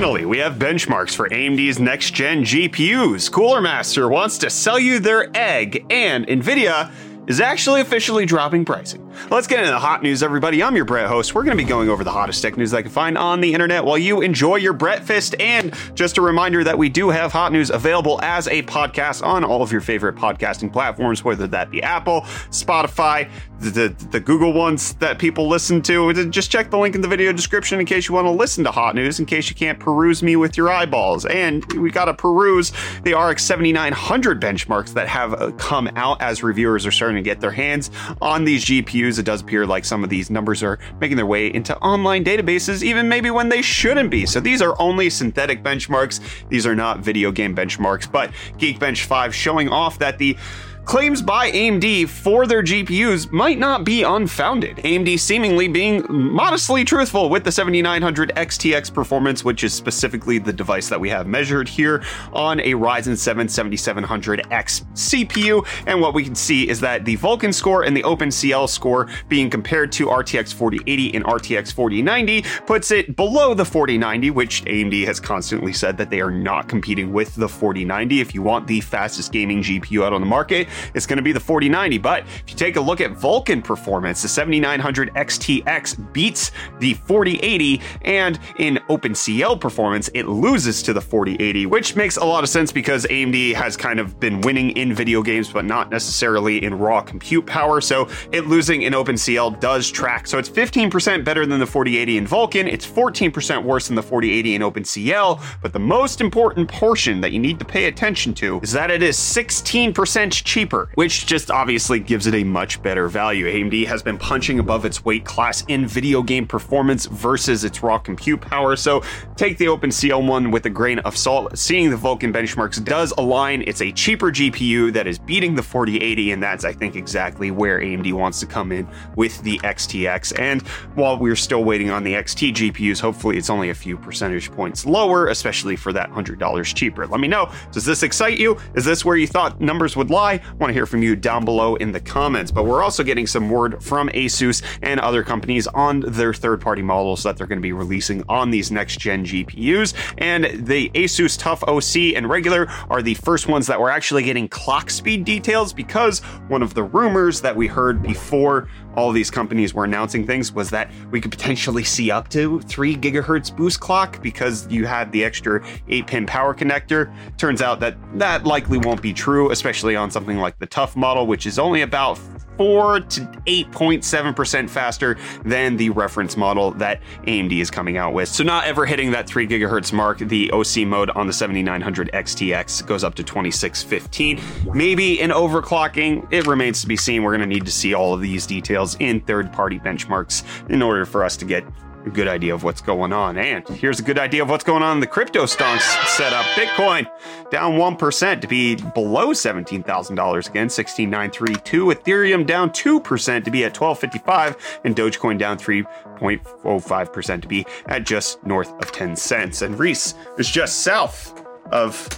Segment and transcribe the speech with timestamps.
[0.00, 3.30] Finally, we have benchmarks for AMD's next gen GPUs.
[3.30, 6.90] Cooler Master wants to sell you their egg, and NVIDIA
[7.26, 9.09] is actually officially dropping pricing.
[9.28, 10.62] Let's get into the hot news, everybody.
[10.62, 11.34] I'm your Brett host.
[11.34, 13.40] We're going to be going over the hottest tech news that I can find on
[13.40, 15.34] the internet while you enjoy your breakfast.
[15.40, 19.44] And just a reminder that we do have hot news available as a podcast on
[19.44, 22.20] all of your favorite podcasting platforms, whether that be Apple,
[22.50, 26.30] Spotify, the, the, the Google ones that people listen to.
[26.30, 28.70] Just check the link in the video description in case you want to listen to
[28.70, 31.26] hot news, in case you can't peruse me with your eyeballs.
[31.26, 32.72] And we got to peruse
[33.02, 37.40] the RX 7900 benchmarks that have uh, come out as reviewers are starting to get
[37.40, 37.90] their hands
[38.22, 41.52] on these GPUs it does appear like some of these numbers are making their way
[41.52, 44.26] into online databases, even maybe when they shouldn't be.
[44.26, 46.20] So these are only synthetic benchmarks.
[46.48, 50.36] These are not video game benchmarks, but Geekbench 5 showing off that the
[50.84, 54.78] Claims by AMD for their GPUs might not be unfounded.
[54.78, 60.88] AMD seemingly being modestly truthful with the 7900 XTX performance, which is specifically the device
[60.88, 65.64] that we have measured here on a Ryzen 7 7700X CPU.
[65.86, 69.48] And what we can see is that the Vulkan score and the OpenCL score being
[69.48, 75.20] compared to RTX 4080 and RTX 4090 puts it below the 4090, which AMD has
[75.20, 78.20] constantly said that they are not competing with the 4090.
[78.20, 81.32] If you want the fastest gaming GPU out on the market, it's going to be
[81.32, 81.98] the 4090.
[81.98, 87.80] But if you take a look at Vulkan performance, the 7900 XTX beats the 4080,
[88.02, 92.72] and in OpenCL performance, it loses to the 4080, which makes a lot of sense
[92.72, 97.00] because AMD has kind of been winning in video games, but not necessarily in raw
[97.00, 97.80] compute power.
[97.80, 100.26] So it losing in OpenCL does track.
[100.26, 102.66] So it's 15% better than the 4080 in Vulkan.
[102.66, 105.42] It's 14% worse than the 4080 in OpenCL.
[105.62, 109.02] But the most important portion that you need to pay attention to is that it
[109.02, 113.46] is 16% cheaper cheaper, which just obviously gives it a much better value.
[113.46, 117.98] AMD has been punching above its weight class in video game performance versus its raw
[117.98, 118.76] compute power.
[118.76, 119.02] So
[119.36, 121.56] take the OpenCL one with a grain of salt.
[121.56, 123.64] Seeing the Vulkan benchmarks does align.
[123.66, 127.80] It's a cheaper GPU that is beating the 4080, and that's, I think, exactly where
[127.80, 128.86] AMD wants to come in
[129.16, 130.38] with the XTX.
[130.38, 130.60] And
[130.94, 134.84] while we're still waiting on the XT GPUs, hopefully it's only a few percentage points
[134.84, 137.06] lower, especially for that $100 cheaper.
[137.06, 137.50] Let me know.
[137.72, 138.58] Does this excite you?
[138.74, 140.42] Is this where you thought numbers would lie?
[140.58, 142.50] Want to hear from you down below in the comments.
[142.50, 146.82] But we're also getting some word from Asus and other companies on their third party
[146.82, 149.94] models that they're going to be releasing on these next gen GPUs.
[150.18, 154.48] And the Asus TUF OC and regular are the first ones that we're actually getting
[154.48, 159.72] clock speed details because one of the rumors that we heard before all these companies
[159.72, 164.20] were announcing things was that we could potentially see up to 3 gigahertz boost clock
[164.22, 167.12] because you had the extra 8 pin power connector.
[167.36, 171.26] Turns out that that likely won't be true, especially on something like the TUF model,
[171.26, 172.18] which is only about
[172.60, 178.28] 4 to 8.7% faster than the reference model that AMD is coming out with.
[178.28, 182.86] So, not ever hitting that 3 gigahertz mark, the OC mode on the 7900 XTX
[182.86, 184.40] goes up to 2615.
[184.74, 187.22] Maybe in overclocking, it remains to be seen.
[187.22, 190.82] We're going to need to see all of these details in third party benchmarks in
[190.82, 191.64] order for us to get
[192.06, 193.36] a good idea of what's going on.
[193.36, 196.44] And here's a good idea of what's going on in the crypto stonks setup.
[196.56, 197.10] Bitcoin
[197.50, 201.86] down 1% to be below $17,000 again, 16932.
[201.86, 208.44] Ethereum down 2% to be at 1255 and Dogecoin down 3.05% to be at just
[208.44, 209.62] north of 10 cents.
[209.62, 212.08] And Reese is just south of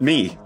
[0.00, 0.38] me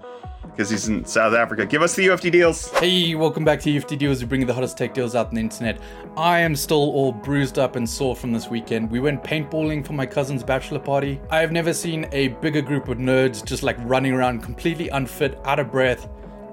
[0.58, 1.64] because he's in South Africa.
[1.64, 2.68] Give us the UFD deals.
[2.80, 4.20] Hey, welcome back to UFD Deals.
[4.20, 5.78] We bring you the hottest tech deals out on the internet.
[6.16, 8.90] I am still all bruised up and sore from this weekend.
[8.90, 11.20] We went paintballing for my cousin's bachelor party.
[11.30, 15.38] I have never seen a bigger group of nerds just like running around completely unfit,
[15.44, 16.08] out of breath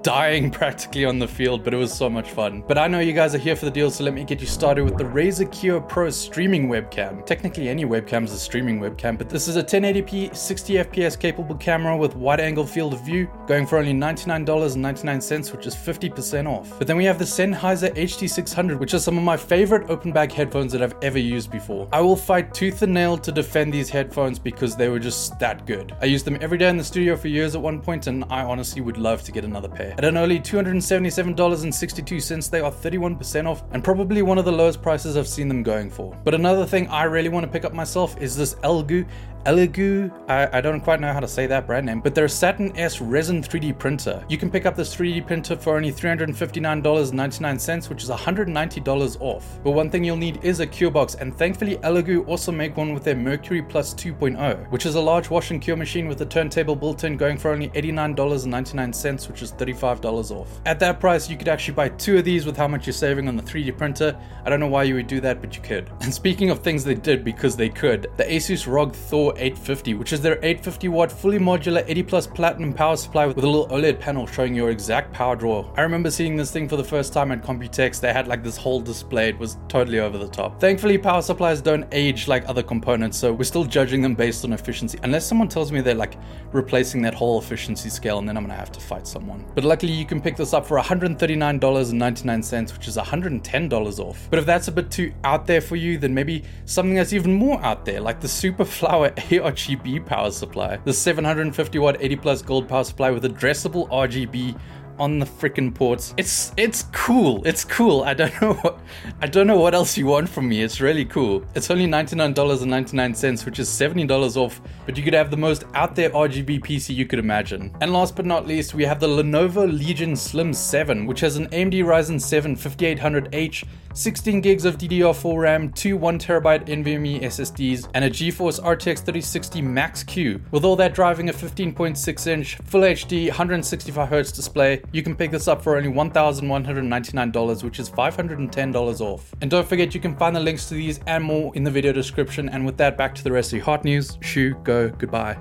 [0.06, 2.62] dying practically on the field, but it was so much fun.
[2.68, 4.46] But I know you guys are here for the deal, so let me get you
[4.46, 7.26] started with the Razer Kiyo Pro streaming webcam.
[7.26, 11.56] Technically, any webcam is a streaming webcam, but this is a 1080p 60 FPS capable
[11.56, 16.78] camera with wide angle field of view, going for only $99.99, which is 50% off.
[16.78, 20.30] But then we have the Sennheiser HD600, which are some of my favorite open bag
[20.30, 21.88] headphones that I've ever used before.
[21.92, 25.66] I will fight tooth and nail to defend these headphones because they were just that
[25.66, 25.96] good.
[26.00, 28.44] I used them every day in the studio for years at one point, and I
[28.44, 29.95] honestly would love to get another pair.
[29.98, 35.16] At an early $277.62, they are 31% off and probably one of the lowest prices
[35.16, 36.14] I've seen them going for.
[36.22, 39.08] But another thing I really want to pick up myself is this Elegoo
[39.46, 42.28] Elegoo, I, I, don't quite know how to say that brand name, but they're a
[42.28, 44.24] Saturn S resin 3D printer.
[44.28, 49.60] You can pick up this 3D printer for only $359.99, which is $190 off.
[49.62, 52.92] But one thing you'll need is a cure box, and thankfully Elegoo also make one
[52.92, 56.26] with their Mercury Plus 2.0, which is a large wash and cure machine with a
[56.26, 60.60] turntable built in going for only $89.99, which is $35 off.
[60.66, 63.28] At that price, you could actually buy two of these with how much you're saving
[63.28, 64.18] on the 3D printer.
[64.44, 65.88] I don't know why you would do that, but you could.
[66.06, 70.12] And speaking of things they did because they could, the Asus ROG Thor 850, which
[70.12, 74.00] is their 850 watt fully modular 80 plus platinum power supply with a little OLED
[74.00, 75.70] panel showing your exact power draw.
[75.76, 78.00] I remember seeing this thing for the first time at Computex.
[78.00, 79.28] They had like this whole display.
[79.28, 80.60] It was totally over the top.
[80.60, 84.52] Thankfully, power supplies don't age like other components, so we're still judging them based on
[84.52, 84.98] efficiency.
[85.02, 86.16] Unless someone tells me they're like
[86.52, 89.44] replacing that whole efficiency scale, and then I'm gonna have to fight someone.
[89.54, 94.28] But luckily, you can pick this up for $139.99, which is $110 off.
[94.30, 97.32] But if that's a bit too out there for you, then maybe something that's even
[97.32, 100.76] more out there, like the Superflower ARGB power supply.
[100.84, 104.58] The 750 watt 80 plus gold power supply with addressable RGB
[104.98, 106.14] on the freaking ports.
[106.16, 107.44] It's it's cool.
[107.44, 108.02] It's cool.
[108.02, 108.78] I don't know what
[109.20, 110.62] I don't know what else you want from me.
[110.62, 111.44] It's really cool.
[111.54, 116.10] It's only $99.99, which is $70 off, but you could have the most out there
[116.10, 117.74] RGB PC you could imagine.
[117.80, 121.48] And last but not least, we have the Lenovo Legion Slim 7, which has an
[121.48, 123.64] AMD Ryzen 7 5800H,
[123.96, 130.04] 16 gigs of DDR4 RAM, two 1TB NVMe SSDs, and a GeForce RTX 3060 Max
[130.04, 130.38] Q.
[130.50, 135.48] With all that driving a 15.6 inch Full HD 165Hz display, you can pick this
[135.48, 139.34] up for only $1,199, which is $510 off.
[139.40, 141.92] And don't forget, you can find the links to these and more in the video
[141.92, 142.50] description.
[142.50, 144.18] And with that, back to the rest of your hot news.
[144.20, 145.38] Shoo, go, goodbye.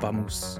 [0.00, 0.58] Vamos.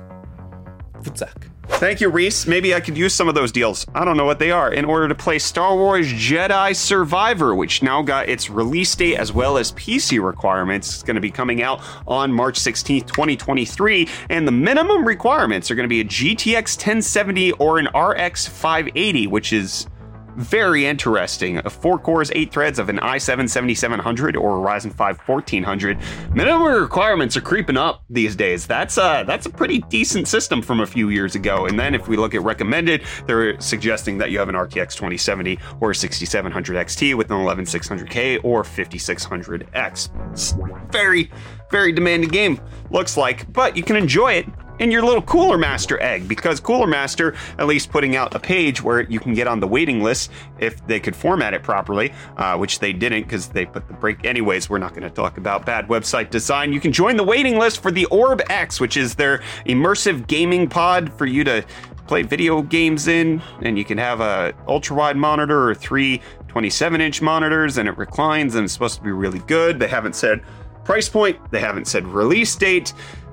[1.67, 2.47] Thank you, Reese.
[2.47, 3.87] Maybe I could use some of those deals.
[3.95, 7.83] I don't know what they are in order to play Star Wars Jedi Survivor, which
[7.83, 10.95] now got its release date as well as PC requirements.
[10.95, 15.75] It's going to be coming out on March 16th, 2023, and the minimum requirements are
[15.75, 19.87] going to be a GTX 1070 or an RX 580, which is
[20.37, 21.61] very interesting.
[21.63, 25.99] Four cores, eight threads of an i7 7700 or Ryzen 5 1400.
[26.35, 28.67] Minimum requirements are creeping up these days.
[28.67, 31.67] That's a that's a pretty decent system from a few years ago.
[31.67, 35.59] And then if we look at recommended, they're suggesting that you have an RTX 2070
[35.81, 40.33] or a 6700 XT with an 11600K or 5600X.
[40.33, 40.55] It's
[40.91, 41.31] very
[41.71, 44.47] very demanding game looks like, but you can enjoy it
[44.83, 48.83] in your little Cooler Master egg because Cooler Master, at least putting out a page
[48.83, 52.57] where you can get on the waiting list if they could format it properly, uh,
[52.57, 54.25] which they didn't because they put the break.
[54.25, 56.73] Anyways, we're not going to talk about bad website design.
[56.73, 60.69] You can join the waiting list for the Orb X, which is their immersive gaming
[60.69, 61.65] pod for you to
[62.09, 67.01] play video games in, and you can have a ultra wide monitor or three 27
[67.01, 69.79] inch monitors, and it reclines and it's supposed to be really good.
[69.79, 70.43] They haven't said
[70.85, 72.93] price point, they haven't said release date.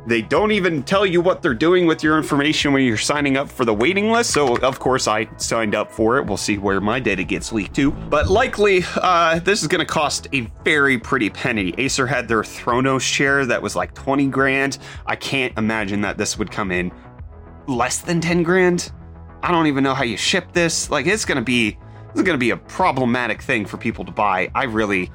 [0.10, 3.48] They don't even tell you what they're doing with your information when you're signing up
[3.48, 4.32] for the waiting list.
[4.32, 6.26] So, of course, I signed up for it.
[6.26, 7.92] We'll see where my data gets leaked to.
[7.92, 11.76] But likely, uh, this is going to cost a very pretty penny.
[11.78, 14.80] Acer had their Thronos chair that was like 20 grand.
[15.06, 16.92] I can't imagine that this would come in
[17.68, 18.92] less than 10 grand.
[19.44, 20.90] I don't even know how you ship this.
[20.90, 21.78] Like, it's going to be.
[22.14, 24.50] This is going to be a problematic thing for people to buy.
[24.56, 25.12] I really,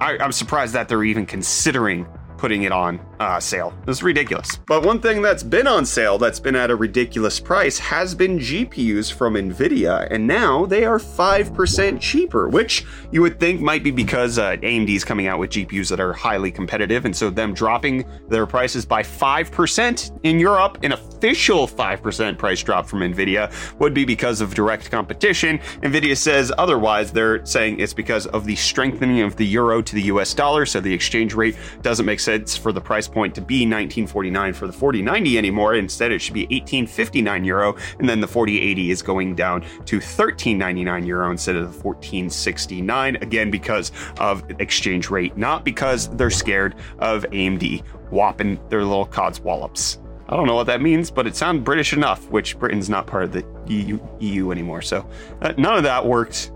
[0.00, 2.06] I, I'm surprised that they're even considering
[2.40, 3.74] putting it on uh, sale.
[3.86, 4.56] It's ridiculous.
[4.66, 8.38] But one thing that's been on sale that's been at a ridiculous price has been
[8.38, 13.90] GPUs from Nvidia, and now they are 5% cheaper, which you would think might be
[13.90, 17.52] because uh, AMD is coming out with GPUs that are highly competitive, and so them
[17.52, 23.92] dropping their prices by 5% in Europe, an official 5% price drop from Nvidia, would
[23.92, 25.58] be because of direct competition.
[25.82, 27.12] Nvidia says otherwise.
[27.12, 30.80] They're saying it's because of the strengthening of the euro to the US dollar, so
[30.80, 34.72] the exchange rate doesn't make sense for the price point to be 1949 for the
[34.72, 35.74] 4090 anymore.
[35.74, 41.06] Instead, it should be 1859 euro, and then the 4080 is going down to 1399
[41.06, 43.16] euro instead of the 1469.
[43.16, 49.40] Again, because of exchange rate, not because they're scared of AMD whopping their little cods
[49.40, 49.98] wallops.
[50.28, 53.24] I don't know what that means, but it sounds British enough, which Britain's not part
[53.24, 54.80] of the EU, EU anymore.
[54.80, 55.08] So
[55.42, 56.52] uh, none of that worked.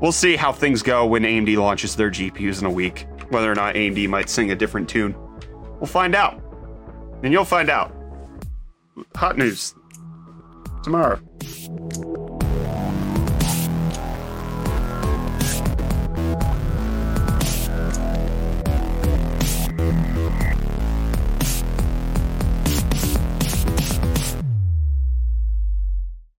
[0.00, 3.54] We'll see how things go when AMD launches their GPUs in a week, whether or
[3.54, 5.14] not AMD might sing a different tune.
[5.80, 6.42] We'll find out.
[7.22, 7.94] And you'll find out.
[9.14, 9.74] Hot news
[10.82, 11.20] tomorrow.